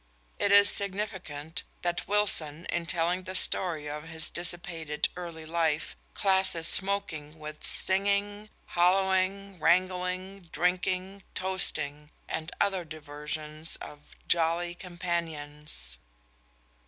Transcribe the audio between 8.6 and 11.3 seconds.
holloaing, wrangling, drinking,